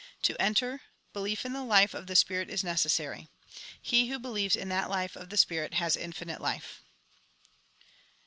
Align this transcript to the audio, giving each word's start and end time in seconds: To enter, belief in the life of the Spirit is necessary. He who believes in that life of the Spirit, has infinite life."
To 0.23 0.35
enter, 0.41 0.81
belief 1.13 1.45
in 1.45 1.53
the 1.53 1.63
life 1.63 1.93
of 1.93 2.07
the 2.07 2.15
Spirit 2.15 2.49
is 2.49 2.63
necessary. 2.63 3.27
He 3.79 4.07
who 4.07 4.17
believes 4.17 4.55
in 4.55 4.67
that 4.69 4.89
life 4.89 5.15
of 5.15 5.29
the 5.29 5.37
Spirit, 5.37 5.75
has 5.75 5.95
infinite 5.95 6.41
life." 6.41 6.81